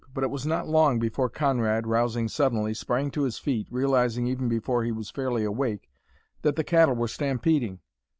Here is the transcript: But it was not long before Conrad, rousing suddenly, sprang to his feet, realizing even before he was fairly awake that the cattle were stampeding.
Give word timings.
But 0.15 0.23
it 0.23 0.31
was 0.31 0.47
not 0.47 0.67
long 0.67 0.97
before 0.97 1.29
Conrad, 1.29 1.85
rousing 1.85 2.27
suddenly, 2.27 2.73
sprang 2.73 3.11
to 3.11 3.21
his 3.21 3.37
feet, 3.37 3.67
realizing 3.69 4.25
even 4.25 4.49
before 4.49 4.83
he 4.83 4.91
was 4.91 5.11
fairly 5.11 5.43
awake 5.43 5.91
that 6.41 6.55
the 6.55 6.63
cattle 6.63 6.95
were 6.95 7.07
stampeding. 7.07 7.81